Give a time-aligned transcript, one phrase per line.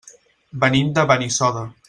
[0.63, 1.67] Venim de Benissoda.